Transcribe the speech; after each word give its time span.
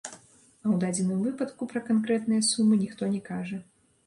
А 0.09 0.09
ў 0.09 0.75
дадзеным 0.83 1.19
выпадку 1.25 1.67
пра 1.75 1.83
канкрэтныя 1.91 2.41
сумы 2.49 2.81
ніхто 2.83 3.13
не 3.13 3.21
кажа. 3.31 3.63